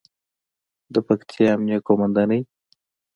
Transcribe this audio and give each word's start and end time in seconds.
د 0.93 0.95
پکتیا 1.07 1.49
امنیې 1.55 1.77
قوماندانۍ 1.87 2.41